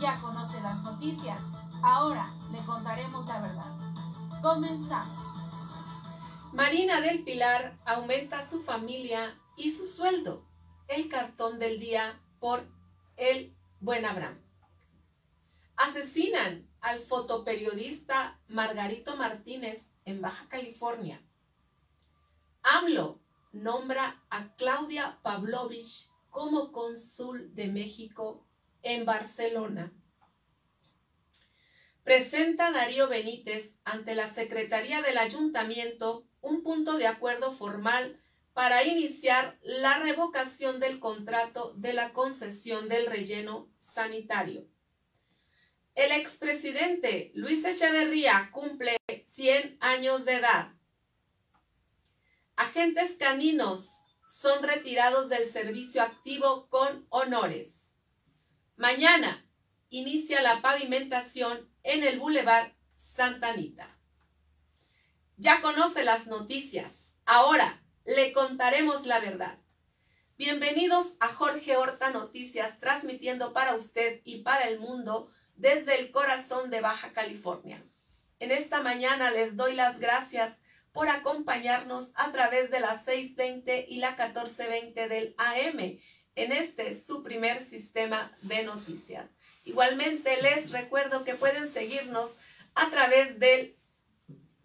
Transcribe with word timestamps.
Ya 0.00 0.18
conoce 0.20 0.60
las 0.62 0.82
noticias, 0.82 1.40
ahora 1.82 2.26
le 2.52 2.58
contaremos 2.64 3.26
la 3.26 3.40
verdad. 3.40 3.78
Comenzamos. 4.42 5.30
Marina 6.52 7.00
del 7.00 7.22
Pilar 7.22 7.76
aumenta 7.84 8.46
su 8.46 8.62
familia 8.62 9.38
y 9.56 9.70
su 9.70 9.86
sueldo. 9.86 10.44
El 10.88 11.08
cartón 11.08 11.58
del 11.58 11.78
día 11.78 12.20
por 12.40 12.66
el 13.16 13.54
Buen 13.80 14.04
Abraham. 14.04 14.40
Asesinan 15.76 16.68
al 16.80 17.00
fotoperiodista 17.04 18.40
Margarito 18.48 19.16
Martínez 19.16 19.92
en 20.04 20.20
Baja 20.20 20.48
California. 20.48 21.22
AMLO 22.62 23.20
nombra 23.52 24.22
a 24.30 24.54
Claudia 24.56 25.18
Pavlovich 25.22 26.10
como 26.30 26.72
cónsul 26.72 27.54
de 27.54 27.68
México 27.68 28.44
en 28.82 29.04
Barcelona. 29.04 29.92
Presenta 32.02 32.72
Darío 32.72 33.08
Benítez 33.08 33.78
ante 33.84 34.14
la 34.14 34.28
Secretaría 34.28 35.02
del 35.02 35.18
Ayuntamiento 35.18 36.26
un 36.40 36.62
punto 36.62 36.96
de 36.96 37.06
acuerdo 37.06 37.52
formal 37.52 38.20
para 38.52 38.84
iniciar 38.84 39.58
la 39.62 39.98
revocación 39.98 40.80
del 40.80 40.98
contrato 40.98 41.72
de 41.76 41.92
la 41.92 42.12
concesión 42.12 42.88
del 42.88 43.06
relleno 43.06 43.70
sanitario. 43.78 44.66
El 45.94 46.12
expresidente 46.12 47.30
Luis 47.34 47.64
Echeverría 47.64 48.50
cumple 48.52 48.96
100 49.26 49.76
años 49.80 50.24
de 50.24 50.34
edad. 50.34 50.72
Agentes 52.56 53.16
caninos 53.18 53.88
son 54.28 54.62
retirados 54.62 55.28
del 55.28 55.44
servicio 55.44 56.02
activo 56.02 56.68
con 56.68 57.06
honores. 57.10 57.89
Mañana 58.80 59.46
inicia 59.90 60.40
la 60.40 60.62
pavimentación 60.62 61.68
en 61.82 62.02
el 62.02 62.18
Boulevard 62.18 62.72
Santa 62.96 63.48
Anita. 63.48 63.98
Ya 65.36 65.60
conoce 65.60 66.02
las 66.02 66.28
noticias. 66.28 67.12
Ahora 67.26 67.82
le 68.06 68.32
contaremos 68.32 69.04
la 69.04 69.20
verdad. 69.20 69.58
Bienvenidos 70.38 71.12
a 71.20 71.28
Jorge 71.28 71.76
Horta 71.76 72.08
Noticias, 72.08 72.80
transmitiendo 72.80 73.52
para 73.52 73.74
usted 73.74 74.22
y 74.24 74.44
para 74.44 74.66
el 74.66 74.80
mundo 74.80 75.30
desde 75.56 76.00
el 76.00 76.10
corazón 76.10 76.70
de 76.70 76.80
Baja 76.80 77.12
California. 77.12 77.84
En 78.38 78.50
esta 78.50 78.80
mañana 78.80 79.30
les 79.30 79.56
doy 79.56 79.74
las 79.74 80.00
gracias 80.00 80.58
por 80.92 81.10
acompañarnos 81.10 82.12
a 82.14 82.32
través 82.32 82.70
de 82.70 82.80
las 82.80 83.06
6.20 83.06 83.84
y 83.88 83.98
la 83.98 84.16
14.20 84.16 85.06
del 85.06 85.34
AM 85.36 86.00
en 86.40 86.52
este 86.52 86.98
su 86.98 87.22
primer 87.22 87.62
sistema 87.62 88.32
de 88.40 88.64
noticias. 88.64 89.28
Igualmente 89.64 90.40
les 90.40 90.70
recuerdo 90.72 91.22
que 91.22 91.34
pueden 91.34 91.68
seguirnos 91.68 92.30
a 92.74 92.88
través 92.88 93.38
del 93.38 93.76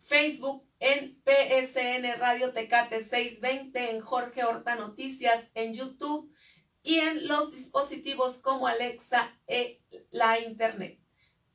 Facebook 0.01 0.65
en 0.79 1.21
PSN 1.25 2.17
Radio 2.17 2.53
Tecate 2.53 3.01
620, 3.01 3.91
en 3.91 3.99
Jorge 3.99 4.45
Horta 4.45 4.75
Noticias, 4.75 5.49
en 5.53 5.73
YouTube 5.73 6.33
y 6.81 6.99
en 6.99 7.27
los 7.27 7.51
dispositivos 7.51 8.37
como 8.37 8.67
Alexa 8.67 9.37
e 9.45 9.81
la 10.11 10.39
Internet. 10.39 11.01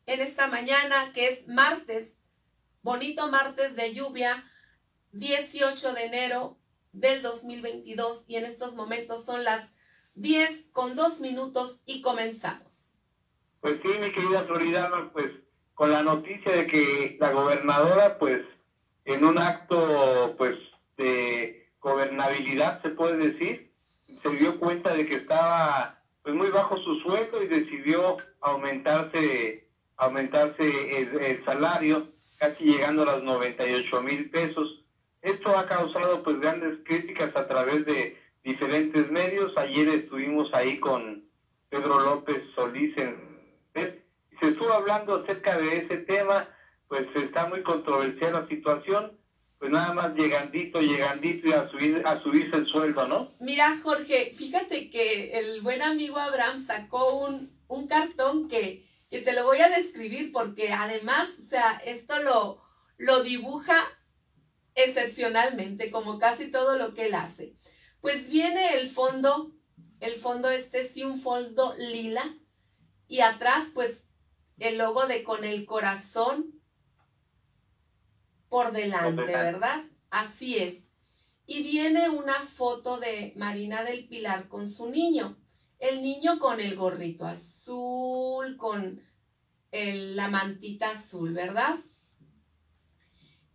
En 0.04 0.20
esta 0.20 0.48
mañana, 0.48 1.12
que 1.14 1.28
es 1.28 1.48
martes, 1.48 2.18
bonito 2.82 3.28
martes 3.28 3.74
de 3.74 3.94
lluvia, 3.94 4.44
18 5.12 5.94
de 5.94 6.04
enero 6.04 6.58
del 6.92 7.22
2022 7.22 8.24
y 8.26 8.36
en 8.36 8.44
estos 8.44 8.74
momentos 8.74 9.24
son 9.24 9.44
las 9.44 9.79
10 10.14 10.68
con 10.72 10.96
2 10.96 11.20
minutos 11.20 11.80
y 11.86 12.02
comenzamos. 12.02 12.90
Pues 13.60 13.80
sí, 13.82 13.90
mi 14.00 14.10
querida 14.10 14.44
Floridana, 14.44 15.10
pues 15.12 15.30
con 15.74 15.90
la 15.90 16.02
noticia 16.02 16.52
de 16.52 16.66
que 16.66 17.16
la 17.20 17.32
gobernadora, 17.32 18.18
pues 18.18 18.40
en 19.04 19.24
un 19.24 19.38
acto, 19.38 20.34
pues 20.36 20.56
de 20.96 21.70
gobernabilidad, 21.80 22.82
se 22.82 22.90
puede 22.90 23.16
decir, 23.16 23.72
se 24.22 24.30
dio 24.30 24.58
cuenta 24.58 24.92
de 24.94 25.06
que 25.06 25.16
estaba 25.16 26.02
pues 26.22 26.34
muy 26.34 26.50
bajo 26.50 26.76
su 26.76 27.00
sueldo 27.00 27.42
y 27.42 27.46
decidió 27.46 28.18
aumentarse 28.40 29.68
aumentarse 29.96 30.98
el, 30.98 31.44
salario 31.44 32.08
casi 32.38 32.64
llegando 32.64 33.02
a 33.02 33.16
los 33.16 33.22
98 33.22 34.02
mil 34.02 34.30
pesos 34.30 34.82
esto 35.22 35.56
ha 35.56 35.66
causado 35.66 36.22
pues 36.22 36.40
grandes 36.40 36.78
críticas 36.84 37.34
a 37.36 37.46
través 37.46 37.84
de 37.84 38.19
diferentes 38.42 39.10
medios 39.10 39.56
ayer 39.56 39.88
estuvimos 39.88 40.52
ahí 40.54 40.78
con 40.78 41.24
Pedro 41.68 42.00
López 42.00 42.42
Solís 42.54 42.96
en 42.96 43.30
se 43.74 44.48
estuvo 44.48 44.72
hablando 44.72 45.16
acerca 45.16 45.58
de 45.58 45.76
ese 45.76 45.98
tema 45.98 46.48
pues 46.88 47.06
está 47.14 47.46
muy 47.46 47.62
controversial 47.62 48.32
la 48.32 48.48
situación 48.48 49.20
pues 49.60 49.70
nada 49.70 49.92
más 49.92 50.14
llegandito, 50.14 50.80
llegandito 50.80 51.46
y 51.46 51.52
a, 51.52 51.68
subir, 51.68 52.02
a 52.06 52.18
subirse 52.22 52.56
el 52.56 52.66
sueldo, 52.66 53.06
¿no? 53.06 53.30
Mira, 53.40 53.78
Jorge, 53.82 54.32
fíjate 54.34 54.90
que 54.90 55.38
el 55.38 55.60
buen 55.60 55.82
amigo 55.82 56.16
Abraham 56.16 56.58
sacó 56.58 57.26
un, 57.26 57.52
un 57.68 57.86
cartón 57.86 58.48
que, 58.48 58.88
que, 59.10 59.20
te 59.20 59.34
lo 59.34 59.44
voy 59.44 59.58
a 59.58 59.68
describir 59.68 60.32
porque 60.32 60.72
además, 60.72 61.28
o 61.38 61.42
sea, 61.42 61.72
esto 61.84 62.22
lo, 62.22 62.62
lo 62.96 63.22
dibuja 63.22 63.76
excepcionalmente, 64.74 65.90
como 65.90 66.18
casi 66.18 66.50
todo 66.50 66.78
lo 66.78 66.94
que 66.94 67.08
él 67.08 67.14
hace. 67.14 67.52
Pues 68.00 68.28
viene 68.28 68.74
el 68.74 68.90
fondo, 68.90 69.52
el 70.00 70.16
fondo 70.16 70.50
este 70.50 70.86
sí, 70.86 71.04
un 71.04 71.20
fondo 71.20 71.74
lila, 71.78 72.36
y 73.06 73.20
atrás, 73.20 73.68
pues, 73.74 74.06
el 74.58 74.78
logo 74.78 75.06
de 75.06 75.24
con 75.24 75.44
el 75.44 75.66
corazón 75.66 76.60
por 78.48 78.72
delante, 78.72 79.22
¿verdad? 79.22 79.84
Así 80.10 80.58
es. 80.58 80.90
Y 81.46 81.62
viene 81.62 82.08
una 82.08 82.34
foto 82.34 82.98
de 82.98 83.32
Marina 83.36 83.82
del 83.82 84.06
Pilar 84.06 84.48
con 84.48 84.68
su 84.68 84.88
niño. 84.88 85.36
El 85.78 86.02
niño 86.02 86.38
con 86.38 86.60
el 86.60 86.76
gorrito 86.76 87.26
azul, 87.26 88.56
con 88.56 89.02
la 89.72 90.28
mantita 90.28 90.90
azul, 90.90 91.32
¿verdad? 91.32 91.76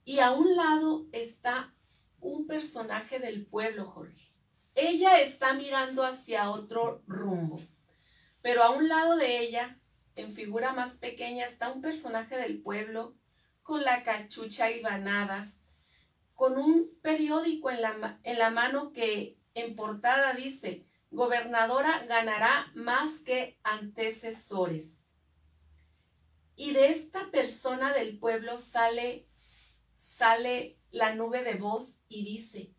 Y 0.04 0.20
a 0.20 0.32
un 0.32 0.56
lado 0.56 1.06
está 1.12 1.74
un 2.20 2.48
personaje 2.48 3.20
del 3.20 3.46
pueblo, 3.46 3.86
Jorge. 3.86 4.35
Ella 4.76 5.22
está 5.22 5.54
mirando 5.54 6.04
hacia 6.04 6.52
otro 6.52 7.02
rumbo, 7.08 7.62
pero 8.42 8.62
a 8.62 8.72
un 8.72 8.90
lado 8.90 9.16
de 9.16 9.40
ella, 9.40 9.80
en 10.18 10.34
figura 10.34 10.74
más 10.74 10.98
pequeña, 10.98 11.46
está 11.46 11.72
un 11.72 11.82
personaje 11.82 12.38
del 12.38 12.62
pueblo 12.62 13.16
con 13.64 13.84
la 13.84 14.04
cachucha 14.04 14.70
ibanada, 14.70 15.54
con 16.34 16.58
un 16.58 16.92
periódico 17.02 17.72
en 17.72 17.82
la, 17.82 18.20
en 18.24 18.38
la 18.38 18.50
mano 18.50 18.92
que 18.92 19.40
en 19.54 19.78
portada 19.78 20.34
dice, 20.34 20.86
gobernadora 21.10 22.06
ganará 22.10 22.70
más 22.76 23.20
que 23.20 23.58
antecesores. 23.64 25.06
Y 26.58 26.74
de 26.74 26.90
esta 26.90 27.32
persona 27.32 27.94
del 27.94 28.20
pueblo 28.20 28.58
sale, 28.58 29.26
sale 29.98 30.78
la 30.92 31.16
nube 31.16 31.44
de 31.44 31.56
voz 31.56 32.02
y 32.10 32.26
dice, 32.26 32.75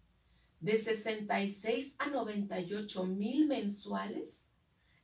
de 0.61 0.79
66 0.79 1.97
a 1.99 2.07
98 2.07 3.05
mil 3.05 3.47
mensuales, 3.47 4.47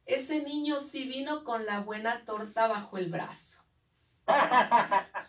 ese 0.06 0.42
niño 0.42 0.80
sí 0.80 1.06
vino 1.06 1.44
con 1.44 1.64
la 1.66 1.80
buena 1.80 2.24
torta 2.24 2.66
bajo 2.66 2.98
el 2.98 3.10
brazo. 3.10 3.58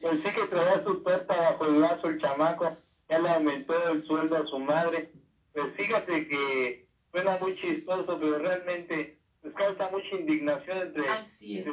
Pues 0.00 0.20
sí 0.24 0.32
que 0.34 0.46
traía 0.48 0.82
su 0.82 1.02
torta 1.02 1.34
bajo 1.34 1.66
el 1.66 1.76
brazo 1.76 2.08
el 2.08 2.20
chamaco, 2.20 2.76
ya 3.08 3.18
le 3.18 3.28
aumentó 3.28 3.90
el 3.90 4.04
sueldo 4.06 4.36
a 4.36 4.46
su 4.46 4.58
madre. 4.58 5.12
Pues 5.52 5.66
fíjate 5.76 6.28
que 6.28 6.88
suena 7.10 7.38
muy 7.38 7.54
chistoso, 7.56 8.18
pero 8.18 8.38
realmente 8.38 9.18
pues 9.40 9.54
causa 9.54 9.90
mucha 9.90 10.16
indignación 10.16 10.78
entre, 10.78 11.04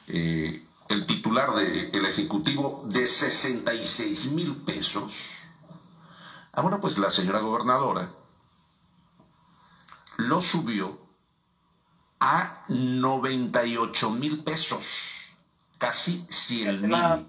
eh, 0.08 0.62
el 0.88 1.06
titular 1.06 1.54
del 1.54 2.04
Ejecutivo 2.06 2.82
de 2.86 3.06
66 3.06 4.32
mil 4.32 4.56
pesos. 4.56 5.48
Ah, 6.52 6.62
bueno, 6.62 6.80
pues 6.80 6.98
la 6.98 7.10
señora 7.10 7.40
gobernadora 7.40 8.08
lo 10.16 10.40
subió 10.40 10.98
a 12.20 12.64
98 12.68 14.10
mil 14.12 14.42
pesos, 14.42 15.36
casi 15.78 16.24
100 16.28 16.88
mil. 16.88 17.26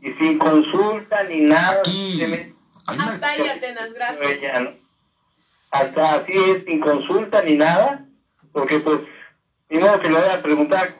Y 0.00 0.12
sin 0.14 0.38
consulta 0.38 1.24
ni 1.24 1.40
nada. 1.40 1.80
Aquí 1.80 2.53
Hasta 2.86 3.30
ahí, 3.30 3.48
Atenas, 3.48 3.92
gracias. 3.92 4.68
Hasta 5.70 6.14
así 6.14 6.32
es, 6.32 6.64
sin 6.64 6.80
consulta 6.80 7.42
ni 7.42 7.56
nada, 7.56 8.06
porque 8.52 8.78
pues, 8.78 9.00
ni 9.68 9.78
modo 9.78 10.00
que 10.00 10.08
le 10.08 10.20
voy 10.20 10.28
a 10.28 10.42
preguntar 10.42 10.94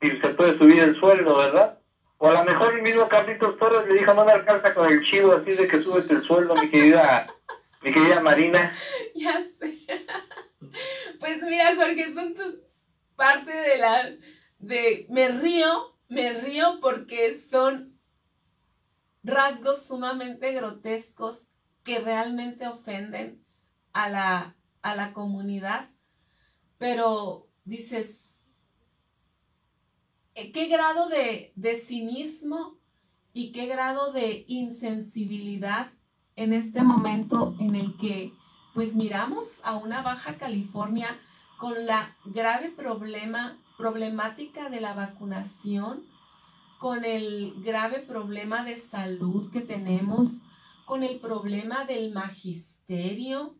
si 0.00 0.10
se 0.10 0.28
puede 0.30 0.58
subir 0.58 0.82
el 0.82 0.98
sueldo, 0.98 1.36
¿verdad? 1.36 1.78
O 2.18 2.28
a 2.28 2.32
lo 2.32 2.44
mejor 2.44 2.74
el 2.74 2.82
mismo 2.82 3.08
Carlitos 3.08 3.56
Torres 3.58 3.86
le 3.88 3.98
dijo, 3.98 4.12
no 4.14 4.24
me 4.24 4.32
alcanza 4.32 4.74
con 4.74 4.90
el 4.90 5.04
chivo, 5.04 5.32
así 5.32 5.52
de 5.52 5.68
que 5.68 5.82
subes 5.82 6.10
el 6.10 6.24
sueldo, 6.24 6.56
mi 6.56 6.68
querida, 6.68 7.28
mi 7.82 7.92
querida 7.92 8.20
Marina. 8.20 8.76
Ya 9.14 9.42
sé. 9.58 9.78
Pues 11.18 11.42
mira, 11.42 11.74
Jorge, 11.74 12.12
son 12.14 12.34
tu 12.34 12.60
parte 13.16 13.52
de 13.52 13.78
la, 13.78 14.12
de, 14.58 15.06
me 15.10 15.28
río, 15.28 15.96
me 16.08 16.32
río 16.34 16.78
porque 16.80 17.34
son 17.34 17.97
rasgos 19.22 19.84
sumamente 19.86 20.52
grotescos 20.52 21.48
que 21.82 21.98
realmente 21.98 22.66
ofenden 22.66 23.44
a 23.92 24.08
la, 24.08 24.56
a 24.82 24.94
la 24.94 25.12
comunidad, 25.12 25.90
pero 26.78 27.48
dices, 27.64 28.40
eh, 30.34 30.52
¿qué 30.52 30.66
grado 30.66 31.08
de, 31.08 31.52
de 31.56 31.76
cinismo 31.76 32.78
y 33.32 33.52
qué 33.52 33.66
grado 33.66 34.12
de 34.12 34.44
insensibilidad 34.48 35.90
en 36.36 36.52
este 36.52 36.82
momento 36.82 37.56
en 37.58 37.74
el 37.74 37.96
que 37.96 38.32
pues 38.74 38.94
miramos 38.94 39.58
a 39.64 39.76
una 39.76 40.02
Baja 40.02 40.36
California 40.36 41.08
con 41.58 41.86
la 41.86 42.16
grave 42.26 42.70
problema, 42.70 43.58
problemática 43.76 44.70
de 44.70 44.80
la 44.80 44.94
vacunación, 44.94 46.04
con 46.78 47.04
el 47.04 47.54
grave 47.64 48.00
problema 48.00 48.64
de 48.64 48.76
salud 48.76 49.50
que 49.52 49.60
tenemos, 49.60 50.28
con 50.86 51.02
el 51.02 51.18
problema 51.18 51.84
del 51.84 52.12
magisterio 52.12 53.54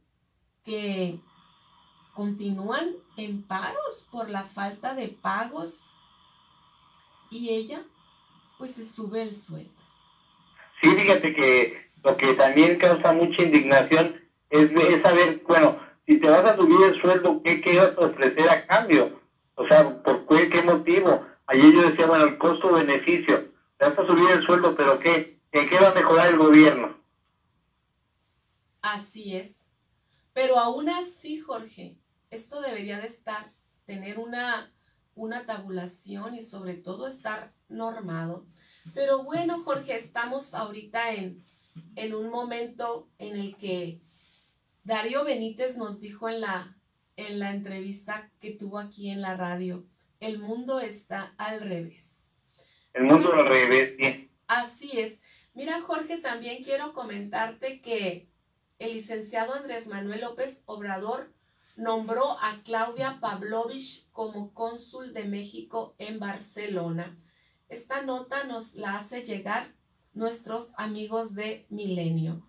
que 0.65 1.19
continúan 2.15 2.94
en 3.17 3.43
paros 3.43 4.06
por 4.11 4.29
la 4.29 4.44
falta 4.44 4.94
de 4.94 5.09
pagos 5.09 5.81
y 7.31 7.50
ella 7.50 7.82
pues 8.59 8.73
se 8.73 8.85
sube 8.85 9.23
el 9.23 9.37
sueldo. 9.37 9.71
Sí, 10.82 10.91
fíjate 10.91 11.35
que 11.35 11.91
lo 12.03 12.17
que 12.17 12.35
también 12.35 12.79
causa 12.79 13.12
mucha 13.12 13.43
indignación 13.43 14.21
es, 14.50 14.71
es 14.71 15.03
saber, 15.03 15.43
bueno, 15.47 15.79
si 16.06 16.19
te 16.19 16.29
vas 16.29 16.44
a 16.44 16.56
subir 16.56 16.79
el 16.87 17.00
sueldo, 17.00 17.43
¿qué, 17.44 17.79
a 17.79 17.94
ofrecer 18.00 18.49
a 18.49 18.67
cambio? 18.67 19.21
O 19.55 19.67
sea, 19.67 20.03
¿por 20.03 20.26
qué, 20.26 20.49
qué 20.49 20.62
motivo? 20.62 21.28
Ayer 21.50 21.73
yo 21.73 21.83
decía, 21.83 22.06
bueno, 22.06 22.25
el 22.25 22.37
costo-beneficio, 22.37 23.53
vas 23.81 23.99
a 23.99 24.06
subir 24.06 24.31
el 24.31 24.45
sueldo, 24.45 24.77
pero 24.77 24.99
¿qué? 24.99 25.41
¿En 25.50 25.67
qué 25.67 25.79
va 25.79 25.89
a 25.89 25.95
mejorar 25.95 26.29
el 26.29 26.37
gobierno? 26.37 26.95
Así 28.83 29.35
es. 29.35 29.62
Pero 30.35 30.59
aún 30.59 30.91
así, 30.91 31.41
Jorge, 31.41 31.97
esto 32.31 32.61
debería 32.61 33.00
de 33.00 33.06
estar, 33.06 33.55
tener 33.87 34.19
una, 34.19 34.71
una 35.15 35.47
tabulación 35.47 36.35
y 36.35 36.43
sobre 36.43 36.75
todo 36.75 37.09
estar 37.09 37.55
normado. 37.71 38.47
Pero 38.95 39.25
bueno, 39.25 39.62
Jorge, 39.65 39.97
estamos 39.97 40.53
ahorita 40.53 41.15
en, 41.15 41.43
en 41.97 42.15
un 42.15 42.29
momento 42.29 43.09
en 43.17 43.37
el 43.37 43.56
que 43.56 44.03
Darío 44.85 45.25
Benítez 45.25 45.79
nos 45.79 45.99
dijo 45.99 46.29
en 46.29 46.43
la, 46.43 46.77
en 47.17 47.39
la 47.39 47.53
entrevista 47.53 48.31
que 48.39 48.50
tuvo 48.50 48.79
aquí 48.79 49.09
en 49.09 49.23
la 49.23 49.35
radio, 49.35 49.87
el 50.20 50.38
mundo 50.38 50.81
está 50.81 51.35
al 51.38 51.61
revés. 51.61 52.31
El 52.93 53.05
mundo 53.05 53.32
al 53.32 53.47
revés, 53.47 53.94
sí. 53.99 54.31
Así 54.47 54.99
es. 54.99 55.20
Mira, 55.55 55.81
Jorge, 55.81 56.19
también 56.19 56.65
quiero 56.65 56.93
comentarte 56.93 57.81
que 57.81 58.31
el 58.79 58.94
licenciado 58.94 59.55
Andrés 59.55 59.87
Manuel 59.87 60.20
López 60.20 60.62
Obrador 60.67 61.32
nombró 61.76 62.38
a 62.41 62.61
Claudia 62.65 63.19
Pavlovich 63.20 64.11
como 64.11 64.53
cónsul 64.53 65.15
de 65.15 65.25
México 65.25 65.94
en 65.99 66.19
Barcelona. 66.19 67.16
Esta 67.69 68.02
nota 68.02 68.45
nos 68.45 68.75
la 68.75 68.97
hace 68.97 69.23
llegar 69.23 69.75
nuestros 70.12 70.73
amigos 70.76 71.35
de 71.35 71.66
Milenio. 71.71 72.45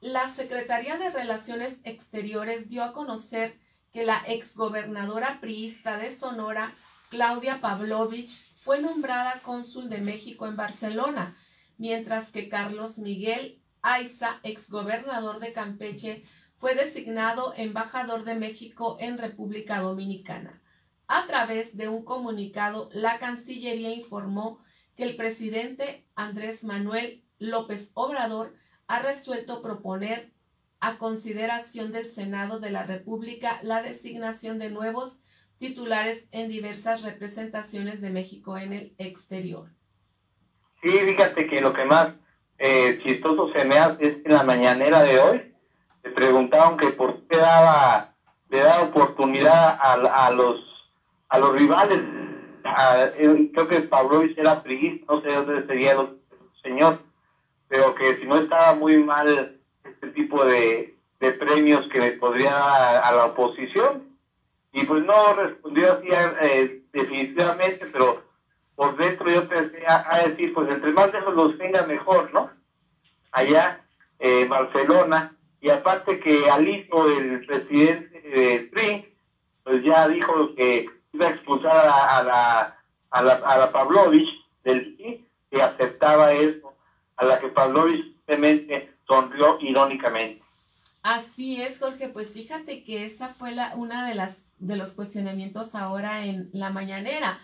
La 0.00 0.28
Secretaría 0.28 0.98
de 0.98 1.10
Relaciones 1.10 1.80
Exteriores 1.84 2.68
dio 2.68 2.82
a 2.82 2.92
conocer 2.92 3.60
que 3.92 4.04
la 4.04 4.22
exgobernadora 4.26 5.38
priista 5.40 5.98
de 5.98 6.10
Sonora, 6.10 6.74
Claudia 7.10 7.60
Pavlovich, 7.60 8.54
fue 8.56 8.80
nombrada 8.80 9.40
cónsul 9.42 9.90
de 9.90 9.98
México 9.98 10.46
en 10.46 10.56
Barcelona, 10.56 11.36
mientras 11.76 12.30
que 12.30 12.48
Carlos 12.48 12.98
Miguel 12.98 13.60
Aiza, 13.82 14.38
exgobernador 14.44 15.40
de 15.40 15.52
Campeche, 15.52 16.24
fue 16.58 16.74
designado 16.74 17.52
embajador 17.56 18.24
de 18.24 18.36
México 18.36 18.96
en 19.00 19.18
República 19.18 19.80
Dominicana. 19.80 20.62
A 21.08 21.26
través 21.26 21.76
de 21.76 21.88
un 21.88 22.04
comunicado, 22.04 22.88
la 22.92 23.18
Cancillería 23.18 23.92
informó 23.92 24.60
que 24.96 25.04
el 25.04 25.16
presidente 25.16 26.06
Andrés 26.14 26.64
Manuel 26.64 27.24
López 27.38 27.90
Obrador 27.94 28.54
ha 28.86 29.00
resuelto 29.00 29.60
proponer 29.60 30.32
a 30.82 30.98
consideración 30.98 31.92
del 31.92 32.06
Senado 32.06 32.58
de 32.58 32.70
la 32.70 32.82
República 32.82 33.60
la 33.62 33.82
designación 33.82 34.58
de 34.58 34.68
nuevos 34.68 35.20
titulares 35.58 36.28
en 36.32 36.48
diversas 36.48 37.02
representaciones 37.02 38.00
de 38.00 38.10
México 38.10 38.58
en 38.58 38.72
el 38.72 38.94
exterior. 38.98 39.68
Sí, 40.82 40.90
fíjate 40.90 41.46
que 41.46 41.60
lo 41.60 41.72
que 41.72 41.84
más 41.84 42.14
eh, 42.58 43.00
chistoso 43.06 43.52
se 43.52 43.64
me 43.64 43.76
hace 43.78 44.02
es 44.02 44.14
que 44.16 44.22
en 44.24 44.34
la 44.34 44.42
mañanera 44.42 45.04
de 45.04 45.20
hoy 45.20 45.54
le 46.02 46.10
preguntaron 46.10 46.76
que 46.76 46.88
por 46.88 47.28
qué 47.28 47.36
daba, 47.36 48.16
le 48.50 48.58
da 48.58 48.82
oportunidad 48.82 49.78
a, 49.80 49.92
a, 50.26 50.30
los 50.32 50.90
a 51.28 51.38
los 51.38 51.52
rivales. 51.52 52.00
Eh, 53.18 53.50
creo 53.54 53.68
que 53.68 53.80
Pablo 53.82 54.22
era 54.36 54.64
priista, 54.64 55.06
no 55.08 55.22
sé 55.22 55.28
dónde 55.32 55.64
sería 55.64 55.92
el 55.92 56.18
señor 56.60 56.98
pero 57.72 57.94
que 57.94 58.16
si 58.16 58.26
no 58.26 58.36
estaba 58.36 58.74
muy 58.74 58.98
mal 59.02 59.58
este 59.92 60.08
tipo 60.08 60.44
de, 60.44 60.94
premios 61.38 61.86
que 61.88 62.00
le 62.00 62.12
podría 62.12 62.50
dar 62.50 63.04
a 63.04 63.12
la 63.12 63.26
oposición. 63.26 64.08
Y 64.72 64.84
pues 64.84 65.04
no 65.04 65.34
respondió 65.34 65.92
así 65.92 66.08
eh, 66.42 66.82
definitivamente, 66.92 67.86
pero 67.92 68.24
por 68.74 68.96
dentro 68.96 69.30
yo 69.30 69.46
pensé 69.48 69.84
a, 69.86 70.26
decir, 70.26 70.52
pues 70.52 70.72
entre 70.72 70.92
más 70.92 71.12
lejos 71.12 71.34
los 71.34 71.58
tenga 71.58 71.86
mejor, 71.86 72.32
¿no? 72.32 72.50
Allá, 73.30 73.84
en 74.18 74.48
Barcelona, 74.48 75.36
y 75.60 75.70
aparte 75.70 76.18
que 76.18 76.50
Alito, 76.50 77.06
el 77.06 77.46
presidente 77.46 78.20
del 78.20 78.70
PRI, 78.70 79.14
pues 79.62 79.84
ya 79.84 80.08
dijo 80.08 80.54
que 80.56 80.88
iba 81.12 81.26
a 81.26 81.30
expulsar 81.30 81.72
a, 81.72 82.22
la, 82.24 82.78
a 83.10 83.22
la, 83.22 83.32
a 83.34 83.58
la 83.58 83.72
Pavlovich 83.72 84.28
del 84.64 84.94
PRI, 84.94 85.28
que 85.50 85.62
aceptaba 85.62 86.32
eso, 86.32 86.74
a 87.16 87.24
la 87.24 87.38
que 87.38 87.48
Pavlovich 87.48 88.04
simplemente 88.26 88.92
sonrió 89.12 89.58
irónicamente. 89.60 90.42
Así 91.02 91.60
es, 91.60 91.78
Jorge, 91.78 92.08
pues 92.08 92.30
fíjate 92.30 92.84
que 92.84 93.04
esa 93.04 93.34
fue 93.34 93.52
la, 93.52 93.74
una 93.76 94.08
de 94.08 94.14
las 94.14 94.52
de 94.58 94.76
los 94.76 94.92
cuestionamientos 94.92 95.74
ahora 95.74 96.24
en 96.24 96.48
la 96.52 96.70
mañanera. 96.70 97.38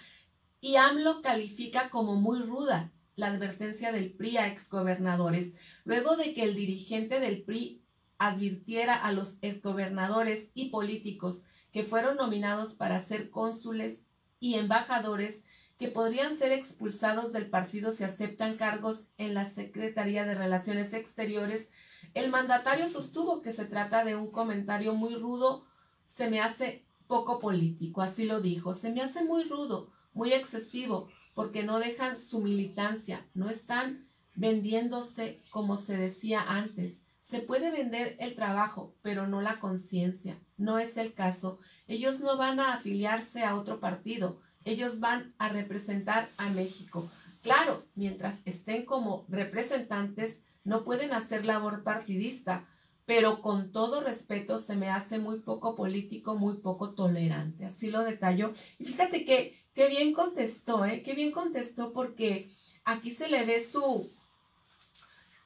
Y 0.61 0.77
AMLO 0.77 1.21
califica 1.21 1.91
como 1.91 2.15
muy 2.15 2.41
ruda 2.43 2.93
la 3.17 3.27
advertencia 3.27 3.91
del 3.91 4.13
PRI 4.13 4.37
a 4.39 4.47
exgobernadores, 4.47 5.55
luego 5.85 6.17
de 6.17 6.35
que 6.35 6.45
el 6.45 6.55
dirigente 6.55 7.19
del 7.19 7.43
PRI 7.43 7.83
advirtiera 8.19 8.95
a 8.95 9.13
los 9.13 9.39
exgobernadores 9.43 10.51
y 10.55 10.71
políticos 10.71 11.41
que 11.73 11.83
fueron 11.83 12.17
nominados 12.17 12.75
para 12.75 13.01
ser 13.01 13.31
cónsules 13.31 14.07
y 14.41 14.55
embajadores 14.55 15.45
que 15.79 15.89
podrían 15.89 16.37
ser 16.37 16.53
expulsados 16.53 17.33
del 17.33 17.49
partido 17.49 17.93
si 17.93 18.05
aceptan 18.05 18.57
cargos 18.57 19.07
en 19.17 19.35
la 19.35 19.49
Secretaría 19.49 20.25
de 20.25 20.35
Relaciones 20.35 20.93
Exteriores, 20.93 21.71
el 22.15 22.31
mandatario 22.31 22.89
sostuvo 22.89 23.43
que 23.43 23.53
se 23.53 23.65
trata 23.65 24.05
de 24.05 24.17
un 24.17 24.31
comentario 24.31 24.95
muy 24.95 25.15
rudo, 25.15 25.65
se 26.05 26.29
me 26.31 26.41
hace 26.41 26.85
poco 27.07 27.39
político, 27.39 28.03
así 28.03 28.25
lo 28.25 28.41
dijo, 28.41 28.75
se 28.75 28.91
me 28.91 29.03
hace 29.03 29.25
muy 29.25 29.45
rudo, 29.45 29.93
muy 30.13 30.33
excesivo, 30.33 31.09
porque 31.35 31.63
no 31.63 31.79
dejan 31.79 32.19
su 32.19 32.41
militancia, 32.41 33.25
no 33.35 33.49
están 33.49 34.09
vendiéndose 34.35 35.43
como 35.51 35.77
se 35.77 35.97
decía 35.97 36.43
antes. 36.49 37.03
Se 37.23 37.41
puede 37.41 37.71
vender 37.71 38.17
el 38.21 38.35
trabajo, 38.35 38.95
pero 39.03 39.27
no 39.27 39.43
la 39.43 39.61
conciencia. 39.61 40.39
No 40.57 40.79
es 40.79 40.97
el 40.97 41.13
caso. 41.13 41.59
Ellos 41.87 42.21
no 42.21 42.39
van 42.39 42.59
a 42.59 42.73
afiliarse 42.73 43.45
a 43.45 43.55
otro 43.55 43.81
partido. 43.81 44.41
Ellos 44.69 45.01
van 45.01 45.35
a 45.39 45.49
representar 45.49 46.29
a 46.37 46.51
México. 46.51 47.09
Claro, 47.43 47.85
mientras 47.95 48.43
estén 48.45 48.85
como 48.85 49.25
representantes, 49.31 50.43
no 50.63 50.85
pueden 50.85 51.15
hacer 51.15 51.47
labor 51.47 51.83
partidista, 51.85 52.67
pero 53.07 53.41
con 53.41 53.73
todo 53.73 54.03
respeto 54.03 54.59
se 54.59 54.77
me 54.77 54.91
hace 54.91 55.19
muy 55.19 55.41
poco 55.41 55.75
político, 55.75 56.35
muy 56.35 56.59
poco 56.59 56.95
tolerante. 56.95 57.65
Así 57.65 57.91
lo 57.91 58.05
detalló. 58.05 58.53
Y 58.79 58.85
fíjate 58.85 59.25
que, 59.25 59.59
qué 59.73 59.89
bien 59.89 60.13
contestó, 60.13 60.85
¿eh? 60.85 61.03
Qué 61.03 61.15
bien 61.15 61.33
contestó 61.33 61.95
porque 61.95 62.51
aquí 62.85 63.09
se 63.09 63.31
le 63.31 63.47
ve 63.47 63.61
su, 63.61 64.13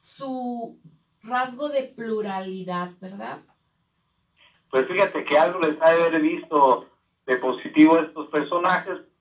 su 0.00 0.80
rasgo 1.22 1.68
de 1.68 1.84
pluralidad, 1.84 2.90
¿verdad? 3.00 3.38
Pues 4.68 4.88
fíjate 4.88 5.24
que 5.24 5.38
algo 5.38 5.60
les 5.60 5.80
ha 5.80 5.92
de 5.92 6.02
haber 6.02 6.20
visto 6.20 6.88
de 7.24 7.36
positivo 7.36 7.94
a 7.94 8.02
estos 8.02 8.28
personajes, 8.30 9.11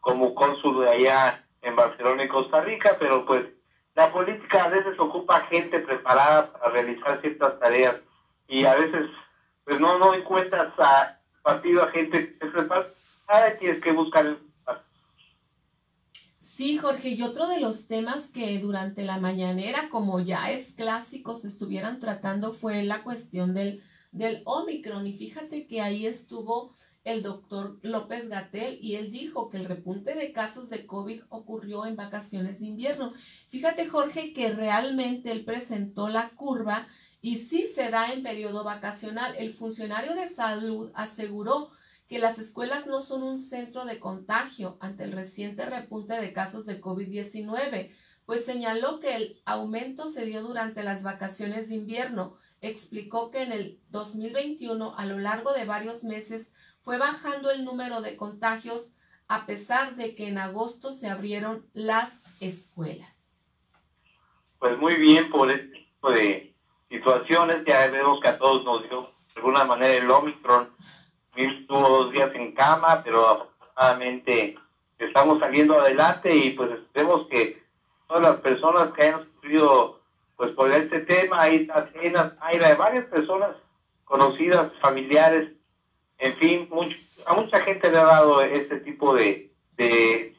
como 0.00 0.34
cónsul 0.34 0.80
de 0.80 0.90
allá 0.90 1.44
en 1.62 1.76
Barcelona 1.76 2.24
y 2.24 2.28
Costa 2.28 2.60
Rica, 2.60 2.96
pero 2.98 3.26
pues 3.26 3.44
la 3.94 4.12
política 4.12 4.64
a 4.64 4.68
veces 4.68 4.98
ocupa 4.98 5.46
gente 5.50 5.80
preparada 5.80 6.52
para 6.52 6.72
realizar 6.72 7.20
ciertas 7.20 7.58
tareas. 7.58 7.96
Y 8.46 8.64
a 8.64 8.74
veces 8.74 9.06
pues 9.64 9.80
no, 9.80 9.98
no 9.98 10.14
encuentras 10.14 10.72
a 10.78 11.20
partido 11.42 11.82
a 11.82 11.90
gente 11.90 12.36
preparada, 12.40 13.58
tienes 13.58 13.82
que 13.82 13.92
buscar 13.92 14.26
el 14.26 14.38
Sí, 16.40 16.78
Jorge, 16.78 17.10
y 17.10 17.22
otro 17.22 17.46
de 17.46 17.60
los 17.60 17.88
temas 17.88 18.30
que 18.30 18.58
durante 18.58 19.04
la 19.04 19.18
mañanera, 19.18 19.90
como 19.90 20.18
ya 20.18 20.50
es 20.50 20.72
clásico, 20.72 21.36
se 21.36 21.46
estuvieran 21.46 22.00
tratando 22.00 22.52
fue 22.52 22.82
la 22.84 23.02
cuestión 23.02 23.52
del, 23.52 23.82
del 24.12 24.42
Omicron. 24.46 25.06
Y 25.06 25.12
fíjate 25.12 25.66
que 25.66 25.82
ahí 25.82 26.06
estuvo 26.06 26.72
el 27.08 27.22
doctor 27.22 27.78
López 27.82 28.28
Gatel 28.28 28.78
y 28.82 28.96
él 28.96 29.10
dijo 29.10 29.48
que 29.48 29.56
el 29.56 29.64
repunte 29.64 30.14
de 30.14 30.30
casos 30.32 30.68
de 30.68 30.86
COVID 30.86 31.22
ocurrió 31.30 31.86
en 31.86 31.96
vacaciones 31.96 32.60
de 32.60 32.66
invierno. 32.66 33.14
Fíjate, 33.48 33.86
Jorge, 33.88 34.34
que 34.34 34.52
realmente 34.52 35.32
él 35.32 35.42
presentó 35.44 36.08
la 36.10 36.28
curva 36.30 36.86
y 37.22 37.36
sí 37.36 37.66
se 37.66 37.90
da 37.90 38.12
en 38.12 38.22
periodo 38.22 38.62
vacacional. 38.62 39.34
El 39.38 39.54
funcionario 39.54 40.14
de 40.14 40.26
salud 40.26 40.90
aseguró 40.94 41.70
que 42.08 42.18
las 42.18 42.38
escuelas 42.38 42.86
no 42.86 43.00
son 43.00 43.22
un 43.22 43.38
centro 43.38 43.86
de 43.86 43.98
contagio 43.98 44.76
ante 44.80 45.04
el 45.04 45.12
reciente 45.12 45.64
repunte 45.64 46.14
de 46.14 46.34
casos 46.34 46.66
de 46.66 46.80
COVID-19, 46.80 47.90
pues 48.26 48.44
señaló 48.44 49.00
que 49.00 49.16
el 49.16 49.40
aumento 49.46 50.10
se 50.10 50.26
dio 50.26 50.42
durante 50.42 50.82
las 50.82 51.02
vacaciones 51.02 51.70
de 51.70 51.76
invierno. 51.76 52.36
Explicó 52.60 53.30
que 53.30 53.42
en 53.42 53.52
el 53.52 53.80
2021, 53.88 54.94
a 54.98 55.06
lo 55.06 55.18
largo 55.18 55.54
de 55.54 55.64
varios 55.64 56.04
meses, 56.04 56.52
fue 56.82 56.98
bajando 56.98 57.50
el 57.50 57.64
número 57.64 58.00
de 58.00 58.16
contagios 58.16 58.92
a 59.28 59.44
pesar 59.44 59.94
de 59.96 60.14
que 60.14 60.28
en 60.28 60.38
agosto 60.38 60.94
se 60.94 61.08
abrieron 61.08 61.66
las 61.74 62.22
escuelas. 62.40 63.30
Pues 64.58 64.76
muy 64.78 64.94
bien 64.94 65.30
por 65.30 65.50
este 65.50 65.68
tipo 65.68 66.10
de 66.10 66.54
situaciones, 66.88 67.62
ya 67.66 67.86
vemos 67.88 68.20
que 68.20 68.28
a 68.28 68.38
todos 68.38 68.64
nos 68.64 68.88
dio 68.88 69.02
de 69.34 69.40
alguna 69.40 69.64
manera 69.64 69.94
el 69.94 70.10
Omicron, 70.10 70.70
estuvo 71.36 71.88
dos 71.88 72.12
días 72.12 72.34
en 72.34 72.52
cama, 72.52 73.02
pero 73.04 73.26
afortunadamente 73.26 74.58
estamos 74.98 75.38
saliendo 75.38 75.78
adelante 75.78 76.34
y 76.34 76.50
pues 76.50 76.72
esperemos 76.72 77.28
que 77.28 77.62
todas 78.08 78.22
las 78.22 78.36
personas 78.40 78.92
que 78.94 79.04
hayan 79.04 79.24
sufrido 79.24 80.00
pues 80.36 80.52
por 80.52 80.70
este 80.70 81.00
tema, 81.00 81.42
hay 81.42 81.68
cenas, 81.92 82.32
hay 82.40 82.58
varias 82.76 83.04
personas 83.06 83.56
conocidas, 84.04 84.72
familiares, 84.80 85.52
en 86.18 86.36
fin, 86.36 86.68
a 87.26 87.34
mucha 87.34 87.60
gente 87.60 87.90
le 87.90 87.98
ha 87.98 88.04
dado 88.04 88.42
este 88.42 88.80
tipo 88.80 89.14
de, 89.14 89.52
de, 89.76 90.34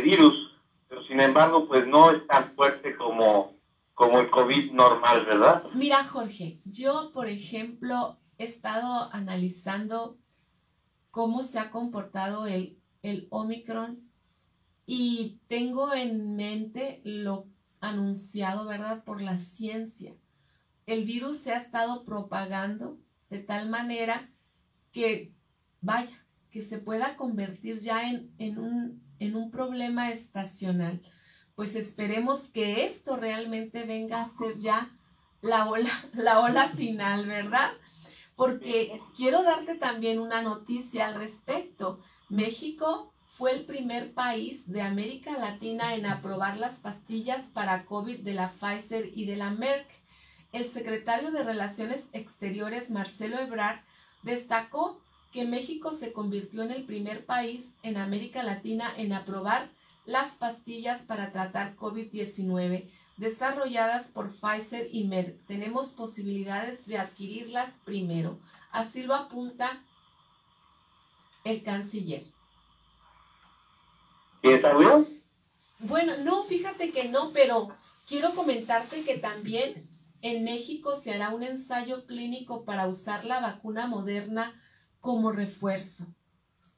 virus, 0.00 0.56
pero 0.88 1.02
sin 1.04 1.20
embargo 1.20 1.68
pues 1.68 1.86
no 1.86 2.10
es 2.10 2.26
tan 2.26 2.54
fuerte 2.54 2.96
como, 2.96 3.56
como 3.94 4.20
el 4.20 4.30
COVID 4.30 4.72
normal, 4.72 5.26
¿verdad? 5.26 5.64
Mira 5.74 6.02
Jorge, 6.04 6.60
yo 6.64 7.10
por 7.12 7.28
ejemplo 7.28 8.18
he 8.38 8.44
estado 8.44 9.10
analizando 9.12 10.16
cómo 11.10 11.42
se 11.42 11.58
ha 11.58 11.70
comportado 11.70 12.46
el, 12.46 12.78
el 13.02 13.26
Omicron 13.30 14.00
y 14.86 15.40
tengo 15.48 15.92
en 15.92 16.36
mente 16.36 17.00
lo 17.04 17.46
anunciado, 17.80 18.66
¿verdad?, 18.66 19.04
por 19.04 19.20
la 19.20 19.36
ciencia. 19.36 20.14
El 20.86 21.04
virus 21.04 21.38
se 21.38 21.52
ha 21.52 21.56
estado 21.56 22.04
propagando 22.04 22.98
de 23.28 23.40
tal 23.40 23.68
manera 23.68 24.30
que, 24.96 25.34
vaya, 25.82 26.24
que 26.50 26.62
se 26.62 26.78
pueda 26.78 27.16
convertir 27.16 27.80
ya 27.80 28.08
en, 28.08 28.32
en, 28.38 28.58
un, 28.58 29.02
en 29.18 29.36
un 29.36 29.50
problema 29.50 30.10
estacional. 30.10 31.02
Pues 31.54 31.74
esperemos 31.74 32.44
que 32.44 32.86
esto 32.86 33.18
realmente 33.18 33.84
venga 33.84 34.22
a 34.22 34.28
ser 34.28 34.56
ya 34.56 34.90
la 35.42 35.68
ola, 35.68 35.90
la 36.14 36.40
ola 36.40 36.68
final, 36.70 37.26
¿verdad? 37.26 37.72
porque 38.36 39.00
quiero 39.16 39.42
darte 39.42 39.74
también 39.74 40.18
una 40.18 40.42
noticia 40.42 41.06
al 41.06 41.14
respecto. 41.14 42.00
México 42.28 43.14
fue 43.36 43.52
el 43.52 43.64
primer 43.64 44.12
país 44.14 44.70
de 44.70 44.82
América 44.82 45.32
Latina 45.38 45.94
en 45.94 46.06
aprobar 46.06 46.58
las 46.58 46.76
pastillas 46.76 47.44
para 47.54 47.86
COVID 47.86 48.20
de 48.20 48.34
la 48.34 48.52
Pfizer 48.52 49.10
y 49.14 49.24
de 49.24 49.36
la 49.36 49.50
Merck. 49.50 49.88
El 50.52 50.70
secretario 50.70 51.30
de 51.32 51.44
Relaciones 51.44 52.08
Exteriores, 52.12 52.90
Marcelo 52.90 53.38
Ebrard, 53.38 53.80
destacó 54.26 55.00
que 55.32 55.44
México 55.44 55.94
se 55.94 56.12
convirtió 56.12 56.62
en 56.62 56.72
el 56.72 56.84
primer 56.84 57.24
país 57.24 57.76
en 57.82 57.96
América 57.96 58.42
Latina 58.42 58.92
en 58.96 59.12
aprobar 59.12 59.68
las 60.04 60.34
pastillas 60.34 61.02
para 61.02 61.30
tratar 61.32 61.76
COVID-19 61.76 62.88
desarrolladas 63.16 64.08
por 64.08 64.32
Pfizer 64.32 64.88
y 64.92 65.04
Merck. 65.04 65.36
Tenemos 65.46 65.90
posibilidades 65.90 66.86
de 66.86 66.98
adquirirlas 66.98 67.74
primero. 67.84 68.38
Así 68.72 69.04
lo 69.04 69.14
apunta 69.14 69.80
el 71.44 71.62
canciller. 71.62 72.24
¿Y 74.42 74.50
está 74.50 74.76
bien? 74.76 75.22
Bueno, 75.78 76.14
no, 76.18 76.42
fíjate 76.42 76.90
que 76.90 77.08
no, 77.08 77.30
pero 77.32 77.68
quiero 78.08 78.34
comentarte 78.34 79.04
que 79.04 79.18
también 79.18 79.85
en 80.22 80.44
México 80.44 80.96
se 80.96 81.12
hará 81.12 81.34
un 81.34 81.42
ensayo 81.42 82.06
clínico 82.06 82.64
para 82.64 82.88
usar 82.88 83.24
la 83.24 83.40
vacuna 83.40 83.86
moderna 83.86 84.52
como 85.00 85.32
refuerzo, 85.32 86.06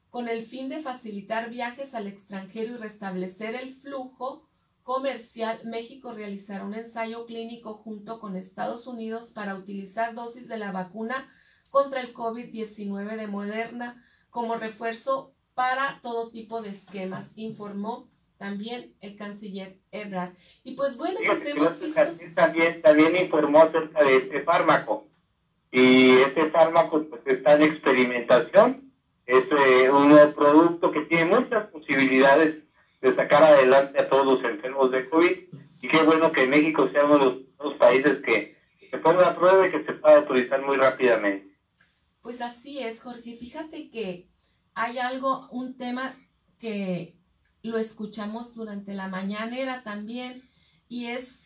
con 0.09 0.27
el 0.27 0.45
fin 0.45 0.69
de 0.69 0.81
facilitar 0.81 1.49
viajes 1.49 1.93
al 1.93 2.07
extranjero 2.07 2.73
y 2.73 2.77
restablecer 2.77 3.55
el 3.55 3.75
flujo 3.75 4.47
comercial, 4.83 5.59
México 5.65 6.13
realizará 6.13 6.65
un 6.65 6.73
ensayo 6.73 7.25
clínico 7.25 7.75
junto 7.75 8.19
con 8.19 8.35
Estados 8.35 8.87
Unidos 8.87 9.29
para 9.29 9.55
utilizar 9.55 10.15
dosis 10.15 10.47
de 10.47 10.57
la 10.57 10.71
vacuna 10.71 11.27
contra 11.69 12.01
el 12.01 12.13
COVID-19 12.13 13.15
de 13.15 13.27
Moderna 13.27 14.03
como 14.31 14.55
refuerzo 14.55 15.35
para 15.53 15.99
todo 16.01 16.31
tipo 16.31 16.61
de 16.61 16.69
esquemas, 16.69 17.31
informó 17.35 18.08
también 18.39 18.95
el 19.01 19.17
canciller 19.17 19.77
Ebrard. 19.91 20.31
Y 20.63 20.73
pues 20.75 20.97
bueno, 20.97 21.19
pues 21.23 21.45
hemos 21.45 21.79
visto... 21.79 22.01
También, 22.33 22.81
también 22.81 23.15
informó 23.17 23.61
acerca 23.61 24.03
de 24.03 24.15
este 24.15 24.41
fármaco. 24.43 25.07
y 25.71 26.11
este 26.11 26.49
fármaco 26.49 27.05
pues, 27.07 27.21
está 27.25 27.55
en 27.55 27.63
experimentación. 27.63 28.91
Es 29.25 29.43
eh, 29.51 29.91
un 29.91 30.07
nuevo 30.07 30.33
producto 30.33 30.89
que 30.89 31.01
tiene 31.01 31.25
muchas 31.25 31.67
posibilidades 31.67 32.63
de 33.01 33.15
sacar 33.15 33.43
adelante 33.43 34.01
a 34.01 34.09
todos 34.09 34.25
los 34.25 34.43
enfermos 34.43 34.89
de 34.91 35.07
COVID 35.09 35.37
y 35.81 35.87
qué 35.87 36.01
bueno 36.03 36.31
que 36.31 36.47
México 36.47 36.89
sea 36.89 37.05
uno 37.05 37.19
de 37.19 37.25
los, 37.25 37.73
países 37.77 38.21
que 38.25 38.57
se 38.89 38.97
ponga 38.97 39.27
a 39.27 39.35
prueba 39.35 39.67
y 39.67 39.71
que 39.71 39.85
se 39.85 39.93
pueda 39.93 40.17
autorizar 40.17 40.61
muy 40.61 40.77
rápidamente. 40.77 41.55
Pues 42.21 42.41
así 42.41 42.79
es, 42.79 43.01
Jorge. 43.01 43.35
Fíjate 43.37 43.89
que 43.89 44.27
hay 44.73 44.97
algo, 44.97 45.47
un 45.51 45.77
tema 45.77 46.15
que 46.59 47.18
lo 47.61 47.77
escuchamos 47.77 48.55
durante 48.55 48.93
la 48.93 49.07
mañanera 49.07 49.83
también 49.83 50.49
y 50.87 51.07
es 51.07 51.43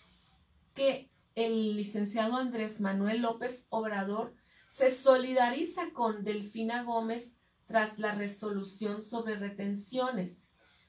que 0.74 1.10
el 1.36 1.76
licenciado 1.76 2.36
Andrés 2.38 2.80
Manuel 2.80 3.22
López 3.22 3.66
Obrador 3.70 4.34
se 4.70 4.92
solidariza 4.92 5.92
con 5.94 6.24
Delfina 6.24 6.84
Gómez 6.84 7.38
tras 7.68 8.00
la 8.00 8.14
resolución 8.14 9.02
sobre 9.02 9.36
retenciones. 9.36 10.44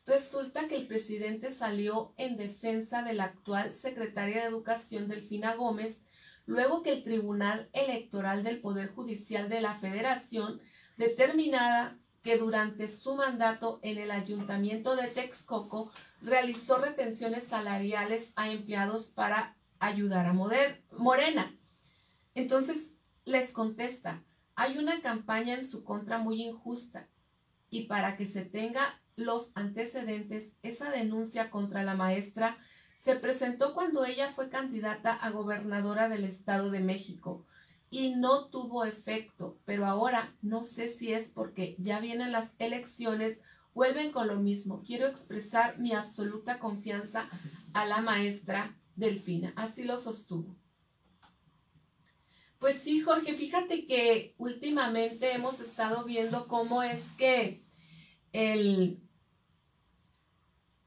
Resulta 0.07 0.69
que 0.69 0.77
el 0.77 0.87
presidente 0.87 1.51
salió 1.51 2.15
en 2.19 2.37
defensa 2.37 3.03
de 3.03 3.15
la 3.15 3.25
actual 3.25 3.73
secretaria 3.73 4.43
de 4.43 4.49
Educación 4.49 5.09
Delfina 5.09 5.55
Gómez 5.55 6.05
luego 6.47 6.83
que 6.83 6.93
el 6.93 7.03
Tribunal 7.03 7.71
Electoral 7.73 8.45
del 8.45 8.61
Poder 8.61 8.89
Judicial 8.93 9.49
de 9.49 9.61
la 9.61 9.75
Federación 9.77 10.61
determinara 10.97 11.99
que 12.25 12.39
durante 12.39 12.89
su 12.89 13.15
mandato 13.17 13.79
en 13.83 13.99
el 13.99 14.11
Ayuntamiento 14.11 14.97
de 14.97 15.09
Texcoco 15.09 15.93
realizó 16.23 16.79
retenciones 16.79 17.45
salariales 17.45 18.33
a 18.35 18.51
empleados 18.51 19.09
para 19.09 19.59
ayudar 19.79 20.25
a 20.25 20.33
Morena. 20.33 21.55
Entonces 22.35 22.95
les 23.27 23.53
contesta, 23.53 24.25
hay 24.55 24.79
una 24.79 25.03
campaña 25.03 25.55
en 25.55 25.69
su 25.69 25.85
contra 25.85 26.17
muy 26.17 26.43
injusta 26.43 27.11
y 27.69 27.83
para 27.83 28.17
que 28.17 28.25
se 28.25 28.47
tenga 28.47 29.03
los 29.17 29.53
antecedentes, 29.55 30.57
esa 30.63 30.91
denuncia 30.91 31.51
contra 31.51 31.85
la 31.85 31.95
maestra 31.95 32.57
se 32.97 33.17
presentó 33.17 33.75
cuando 33.75 34.07
ella 34.07 34.33
fue 34.33 34.49
candidata 34.49 35.13
a 35.13 35.29
gobernadora 35.29 36.09
del 36.09 36.25
Estado 36.25 36.71
de 36.71 36.81
México 36.81 37.45
y 37.95 38.17
no 38.17 38.47
tuvo 38.47 38.85
efecto, 38.85 39.61
pero 39.65 39.87
ahora 39.87 40.37
no 40.43 40.65
sé 40.65 40.89
si 40.89 41.13
es 41.13 41.29
porque 41.29 41.77
ya 41.79 42.01
vienen 42.01 42.33
las 42.33 42.57
elecciones, 42.59 43.41
vuelven 43.73 44.11
con 44.11 44.27
lo 44.27 44.41
mismo. 44.41 44.83
Quiero 44.83 45.07
expresar 45.07 45.79
mi 45.79 45.93
absoluta 45.93 46.59
confianza 46.59 47.29
a 47.73 47.87
la 47.87 48.01
maestra 48.01 48.77
Delfina. 48.97 49.53
Así 49.55 49.85
lo 49.85 49.97
sostuvo. 49.97 50.57
Pues 52.59 52.81
sí, 52.81 52.99
Jorge, 52.99 53.35
fíjate 53.35 53.87
que 53.87 54.35
últimamente 54.39 55.33
hemos 55.33 55.61
estado 55.61 56.03
viendo 56.03 56.49
cómo 56.49 56.83
es 56.83 57.13
que 57.13 57.65
el, 58.33 59.01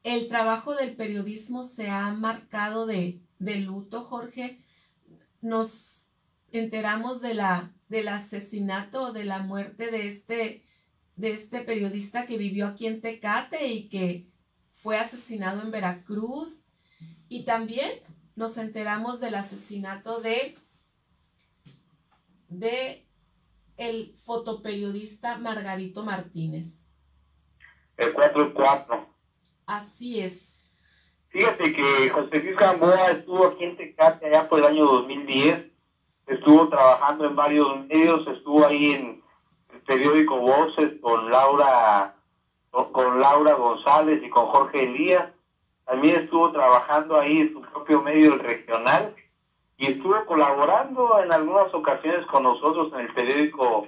el 0.04 0.28
trabajo 0.28 0.76
del 0.76 0.98
periodismo 0.98 1.64
se 1.64 1.88
ha 1.90 2.12
marcado 2.12 2.86
de, 2.86 3.22
de 3.40 3.62
luto, 3.62 4.04
Jorge. 4.04 4.62
Nos 5.40 5.97
enteramos 6.52 7.22
de 7.22 7.34
la, 7.34 7.74
del 7.90 8.08
asesinato, 8.08 9.14
de 9.14 9.26
la 9.26 9.40
muerte 9.40 9.92
de 9.92 10.08
este, 10.08 10.66
de 11.16 11.32
este 11.32 11.62
periodista 11.62 12.26
que 12.26 12.38
vivió 12.38 12.68
aquí 12.68 12.88
en 12.88 13.02
Tecate 13.02 13.68
y 13.68 13.90
que 13.90 14.28
fue 14.76 14.98
asesinado 14.98 15.62
en 15.64 15.72
Veracruz 15.72 16.66
y 17.30 17.44
también 17.44 17.92
nos 18.36 18.58
enteramos 18.58 19.20
del 19.20 19.36
asesinato 19.36 20.22
de, 20.22 20.58
de 22.48 23.08
el 23.78 24.16
fotoperiodista 24.26 25.38
Margarito 25.38 26.04
Martínez. 26.04 26.84
El 27.98 28.14
4 28.14 28.54
4. 28.54 29.08
Así 29.66 30.20
es. 30.20 30.48
Fíjate 31.30 31.74
que 31.74 32.10
José 32.10 32.42
Luis 32.44 32.56
Gamboa 32.56 33.12
estuvo 33.12 33.48
aquí 33.48 33.64
en 33.64 33.78
Tecate 33.78 34.28
allá 34.28 34.48
por 34.48 34.60
el 34.60 34.66
año 34.66 34.86
2010, 34.86 35.72
estuvo 36.28 36.68
trabajando 36.70 37.26
en 37.26 37.36
varios 37.36 37.86
medios, 37.88 38.28
estuvo 38.28 38.66
ahí 38.66 38.92
en 38.92 39.24
el 39.74 39.82
periódico 39.82 40.38
Voces 40.38 40.94
con 41.02 41.32
Laura, 41.32 42.16
con 42.72 43.20
Laura 43.20 43.54
González 43.54 44.22
y 44.24 44.30
con 44.30 44.48
Jorge 44.48 44.84
Elías. 44.84 45.30
También 45.86 46.24
estuvo 46.24 46.52
trabajando 46.52 47.18
ahí 47.18 47.38
en 47.38 47.54
su 47.54 47.62
propio 47.62 48.02
medio 48.02 48.38
regional 48.38 49.16
y 49.78 49.88
estuvo 49.88 50.26
colaborando 50.26 51.24
en 51.24 51.32
algunas 51.32 51.74
ocasiones 51.74 52.26
con 52.28 52.44
nosotros 52.44 52.92
en 52.94 53.00
el 53.02 53.14
periódico 53.14 53.88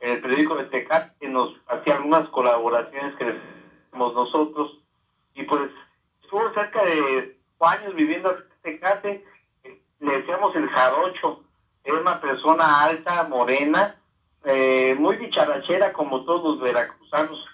en 0.00 0.12
el 0.12 0.20
periódico 0.20 0.56
de 0.56 0.64
Tecate 0.64 1.12
que 1.18 1.28
nos 1.28 1.54
hacía 1.66 1.96
algunas 1.96 2.28
colaboraciones 2.28 3.14
que 3.16 3.24
hacemos 3.24 4.14
nosotros. 4.14 4.78
Y 5.34 5.44
pues 5.44 5.70
estuvo 6.22 6.52
cerca 6.52 6.82
de 6.84 7.38
años 7.60 7.94
viviendo 7.94 8.30
en 8.30 8.44
Tecate 8.62 9.24
le 10.00 10.18
decíamos 10.18 10.54
el 10.56 10.68
jarocho 10.68 11.43
es 11.84 11.92
una 11.92 12.20
persona 12.20 12.82
alta 12.82 13.24
morena 13.28 13.96
eh, 14.44 14.96
muy 14.98 15.16
dicharachera 15.16 15.92
como 15.92 16.24
todos 16.24 16.42
los 16.42 16.60
veracruzanos 16.60 17.46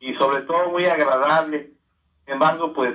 y 0.00 0.14
sobre 0.14 0.42
todo 0.42 0.70
muy 0.70 0.84
agradable. 0.86 1.72
Sin 2.24 2.34
embargo 2.34 2.72
pues 2.72 2.94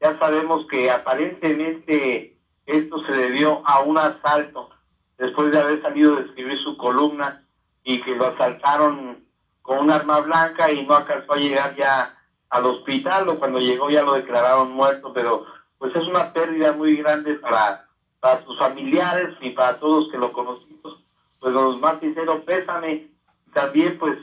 ya 0.00 0.18
sabemos 0.18 0.66
que 0.66 0.90
aparentemente 0.90 2.36
esto 2.66 2.98
se 3.04 3.12
debió 3.12 3.62
a 3.66 3.80
un 3.80 3.98
asalto 3.98 4.70
después 5.18 5.52
de 5.52 5.60
haber 5.60 5.82
salido 5.82 6.16
de 6.16 6.22
escribir 6.22 6.58
su 6.58 6.76
columna 6.76 7.44
y 7.82 8.00
que 8.00 8.16
lo 8.16 8.26
asaltaron 8.26 9.24
con 9.62 9.78
un 9.78 9.90
arma 9.90 10.20
blanca 10.20 10.70
y 10.70 10.86
no 10.86 10.96
alcanzó 10.96 11.34
a 11.34 11.38
llegar 11.38 11.76
ya 11.76 12.18
al 12.50 12.66
hospital 12.66 13.28
o 13.28 13.38
cuando 13.38 13.58
llegó 13.58 13.90
ya 13.90 14.02
lo 14.02 14.14
declararon 14.14 14.72
muerto, 14.72 15.12
pero 15.12 15.46
pues 15.78 15.94
es 15.96 16.06
una 16.06 16.32
pérdida 16.32 16.72
muy 16.72 16.96
grande 16.96 17.34
para, 17.34 17.83
para 18.24 18.42
sus 18.42 18.58
familiares 18.58 19.36
y 19.42 19.50
para 19.50 19.78
todos 19.78 20.10
que 20.10 20.16
lo 20.16 20.32
conocimos. 20.32 21.04
Pues 21.40 21.52
los 21.52 21.78
más 21.78 22.00
sincero 22.00 22.42
pésame. 22.46 23.10
También 23.52 23.98
pues 23.98 24.16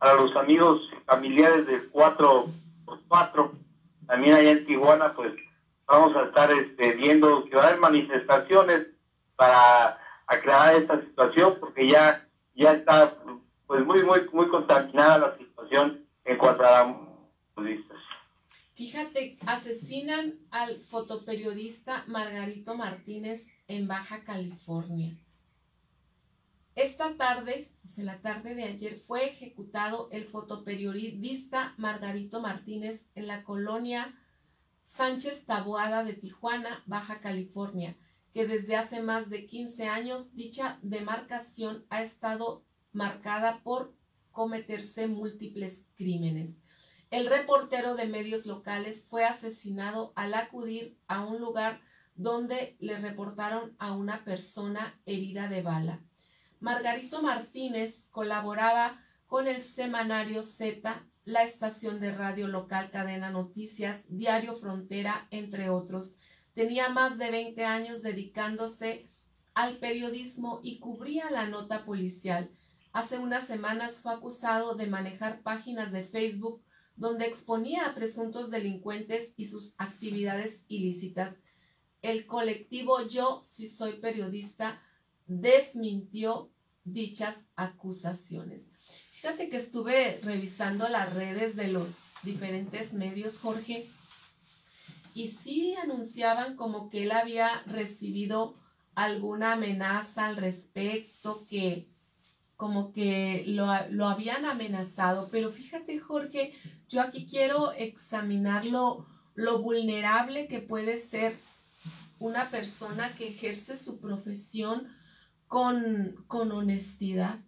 a 0.00 0.12
los 0.12 0.36
amigos 0.36 0.90
familiares 1.06 1.66
de 1.66 1.88
4 1.88 2.44
por 2.84 3.00
4 3.08 3.52
también 4.06 4.34
allá 4.34 4.50
en 4.50 4.66
Tijuana, 4.66 5.14
pues 5.14 5.32
vamos 5.86 6.14
a 6.14 6.24
estar 6.24 6.50
este, 6.50 6.92
viendo 6.92 7.46
que 7.46 7.56
va 7.56 7.62
a 7.62 7.66
haber 7.68 7.80
manifestaciones 7.80 8.88
para 9.34 9.98
aclarar 10.26 10.74
esta 10.74 11.00
situación, 11.00 11.56
porque 11.58 11.88
ya, 11.88 12.28
ya 12.54 12.72
está 12.72 13.14
pues 13.66 13.82
muy, 13.86 14.02
muy, 14.02 14.28
muy 14.30 14.48
contaminada 14.48 15.18
la 15.18 15.38
situación 15.38 16.04
en 16.26 16.36
cuanto 16.36 16.64
a 16.64 16.70
la 16.70 16.96
turistas. 17.54 17.96
Fíjate, 18.78 19.38
asesinan 19.44 20.38
al 20.52 20.80
fotoperiodista 20.82 22.04
Margarito 22.06 22.76
Martínez 22.76 23.48
en 23.66 23.88
Baja 23.88 24.22
California. 24.22 25.18
Esta 26.76 27.16
tarde, 27.16 27.72
en 27.96 28.06
la 28.06 28.18
tarde 28.18 28.54
de 28.54 28.62
ayer, 28.62 29.02
fue 29.04 29.26
ejecutado 29.26 30.08
el 30.12 30.26
fotoperiodista 30.26 31.74
Margarito 31.76 32.40
Martínez 32.40 33.10
en 33.16 33.26
la 33.26 33.42
colonia 33.42 34.16
Sánchez 34.84 35.44
Taboada 35.44 36.04
de 36.04 36.12
Tijuana, 36.12 36.84
Baja 36.86 37.20
California, 37.20 37.96
que 38.32 38.46
desde 38.46 38.76
hace 38.76 39.02
más 39.02 39.28
de 39.28 39.46
15 39.46 39.88
años 39.88 40.36
dicha 40.36 40.78
demarcación 40.82 41.84
ha 41.90 42.04
estado 42.04 42.62
marcada 42.92 43.60
por 43.64 43.92
cometerse 44.30 45.08
múltiples 45.08 45.88
crímenes. 45.96 46.58
El 47.10 47.26
reportero 47.26 47.94
de 47.94 48.06
medios 48.06 48.44
locales 48.44 49.06
fue 49.08 49.24
asesinado 49.24 50.12
al 50.14 50.34
acudir 50.34 50.98
a 51.06 51.24
un 51.24 51.40
lugar 51.40 51.80
donde 52.16 52.76
le 52.80 52.98
reportaron 52.98 53.74
a 53.78 53.92
una 53.92 54.24
persona 54.24 55.00
herida 55.06 55.48
de 55.48 55.62
bala. 55.62 56.02
Margarito 56.60 57.22
Martínez 57.22 58.08
colaboraba 58.10 59.00
con 59.26 59.48
el 59.48 59.62
semanario 59.62 60.42
Z, 60.42 61.02
la 61.24 61.44
estación 61.44 61.98
de 61.98 62.14
radio 62.14 62.46
local 62.46 62.90
Cadena 62.90 63.30
Noticias, 63.30 64.04
Diario 64.08 64.56
Frontera, 64.56 65.28
entre 65.30 65.70
otros. 65.70 66.16
Tenía 66.52 66.90
más 66.90 67.16
de 67.16 67.30
20 67.30 67.64
años 67.64 68.02
dedicándose 68.02 69.08
al 69.54 69.78
periodismo 69.78 70.60
y 70.62 70.78
cubría 70.78 71.30
la 71.30 71.46
nota 71.46 71.86
policial. 71.86 72.50
Hace 72.92 73.18
unas 73.18 73.46
semanas 73.46 74.00
fue 74.02 74.12
acusado 74.12 74.74
de 74.74 74.88
manejar 74.88 75.40
páginas 75.40 75.90
de 75.92 76.04
Facebook 76.04 76.62
donde 76.98 77.26
exponía 77.26 77.86
a 77.86 77.94
presuntos 77.94 78.50
delincuentes 78.50 79.32
y 79.36 79.46
sus 79.46 79.74
actividades 79.78 80.62
ilícitas. 80.68 81.36
El 82.02 82.26
colectivo 82.26 83.06
Yo, 83.06 83.42
si 83.44 83.68
soy 83.68 83.94
periodista, 83.94 84.80
desmintió 85.26 86.50
dichas 86.84 87.46
acusaciones. 87.54 88.70
Fíjate 89.12 89.48
que 89.48 89.56
estuve 89.58 90.20
revisando 90.22 90.88
las 90.88 91.14
redes 91.14 91.54
de 91.54 91.68
los 91.68 91.90
diferentes 92.22 92.92
medios, 92.92 93.38
Jorge, 93.38 93.88
y 95.14 95.28
sí 95.28 95.74
anunciaban 95.76 96.56
como 96.56 96.90
que 96.90 97.04
él 97.04 97.12
había 97.12 97.62
recibido 97.66 98.54
alguna 98.94 99.52
amenaza 99.52 100.26
al 100.26 100.36
respecto, 100.36 101.46
que 101.48 101.88
como 102.56 102.92
que 102.92 103.44
lo, 103.46 103.66
lo 103.90 104.08
habían 104.08 104.44
amenazado. 104.44 105.28
Pero 105.30 105.50
fíjate, 105.50 106.00
Jorge, 106.00 106.52
yo 106.88 107.02
aquí 107.02 107.26
quiero 107.26 107.72
examinar 107.72 108.64
lo, 108.64 109.06
lo 109.34 109.62
vulnerable 109.62 110.48
que 110.48 110.60
puede 110.60 110.96
ser 110.96 111.36
una 112.18 112.50
persona 112.50 113.14
que 113.14 113.28
ejerce 113.28 113.76
su 113.76 114.00
profesión 114.00 114.88
con, 115.46 116.24
con 116.26 116.50
honestidad, 116.52 117.38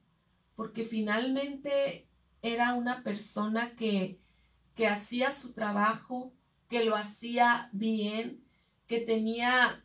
porque 0.55 0.85
finalmente 0.85 2.09
era 2.42 2.74
una 2.74 3.03
persona 3.03 3.74
que, 3.76 4.20
que 4.74 4.87
hacía 4.87 5.33
su 5.33 5.53
trabajo, 5.53 6.33
que 6.68 6.85
lo 6.85 6.94
hacía 6.94 7.68
bien, 7.72 8.44
que 8.87 9.00
tenía, 9.00 9.85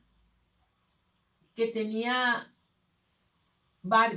que 1.56 1.68
tenía 1.68 2.54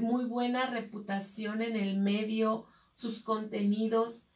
muy 0.00 0.24
buena 0.24 0.66
reputación 0.66 1.62
en 1.62 1.76
el 1.76 1.98
medio, 1.98 2.66
sus 2.94 3.22
contenidos, 3.22 4.27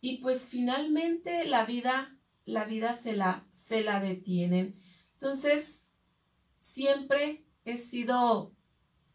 y 0.00 0.18
pues 0.18 0.42
finalmente 0.42 1.44
la 1.46 1.64
vida, 1.64 2.16
la 2.44 2.64
vida 2.64 2.92
se 2.92 3.16
la, 3.16 3.46
se 3.52 3.82
la 3.82 4.00
detienen. 4.00 4.78
Entonces, 5.14 5.86
siempre 6.60 7.44
he 7.64 7.78
sido 7.78 8.52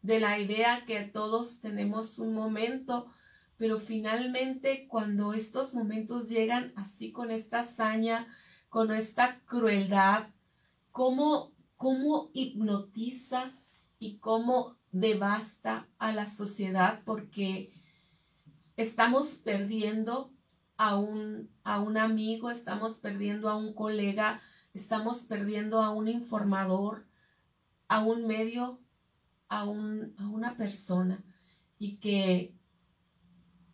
de 0.02 0.20
la 0.20 0.38
idea 0.38 0.84
que 0.84 1.00
todos 1.02 1.60
tenemos 1.60 2.18
un 2.18 2.34
momento, 2.34 3.10
pero 3.56 3.78
finalmente 3.78 4.88
cuando 4.88 5.32
estos 5.32 5.74
momentos 5.74 6.28
llegan 6.28 6.72
así 6.76 7.12
con 7.12 7.30
esta 7.30 7.60
hazaña, 7.60 8.26
con 8.68 8.92
esta 8.92 9.40
crueldad, 9.44 10.28
cómo, 10.90 11.52
cómo 11.76 12.30
hipnotiza 12.34 13.52
y 13.98 14.18
cómo 14.18 14.76
devasta 14.90 15.88
a 15.98 16.12
la 16.12 16.26
sociedad 16.26 17.02
porque 17.04 17.72
estamos 18.76 19.34
perdiendo 19.36 20.31
a 20.82 20.96
un, 20.96 21.48
a 21.62 21.80
un 21.80 21.96
amigo, 21.96 22.50
estamos 22.50 22.94
perdiendo 22.94 23.48
a 23.48 23.54
un 23.54 23.72
colega, 23.72 24.42
estamos 24.74 25.20
perdiendo 25.20 25.80
a 25.80 25.90
un 25.90 26.08
informador, 26.08 27.06
a 27.86 28.00
un 28.00 28.26
medio, 28.26 28.80
a, 29.48 29.60
a 29.60 29.64
una 29.64 30.56
persona. 30.56 31.22
Y 31.78 31.98
que 31.98 32.58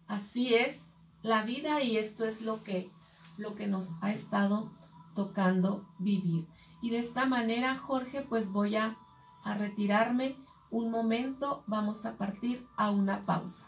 así 0.06 0.54
es 0.54 0.90
la 1.22 1.44
vida 1.44 1.82
y 1.82 1.96
esto 1.96 2.26
es 2.26 2.42
lo 2.42 2.62
que, 2.62 2.90
lo 3.38 3.54
que 3.54 3.68
nos 3.68 3.92
ha 4.02 4.12
estado 4.12 4.70
tocando 5.14 5.88
vivir. 5.98 6.46
Y 6.82 6.90
de 6.90 6.98
esta 6.98 7.24
manera, 7.24 7.74
Jorge, 7.76 8.20
pues 8.20 8.52
voy 8.52 8.76
a, 8.76 8.94
a 9.44 9.54
retirarme 9.54 10.36
un 10.70 10.90
momento, 10.90 11.64
vamos 11.66 12.04
a 12.04 12.18
partir 12.18 12.66
a 12.76 12.90
una 12.90 13.22
pausa. 13.22 13.66